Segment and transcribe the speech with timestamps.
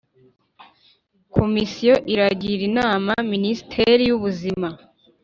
[1.35, 4.67] Komisiyo iragira inama minisiteri y ubuzima